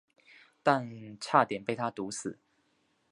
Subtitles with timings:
[0.63, 2.39] 但差点被他毒死。